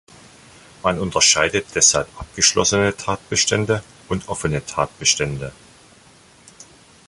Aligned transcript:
Man 0.81 0.97
unterscheidet 0.97 1.75
deshalb 1.75 2.07
"abgeschlossene 2.19 2.97
Tatbestände" 2.97 3.83
und 4.09 4.29
"offene 4.29 4.65
Tatbestände. 4.65 5.51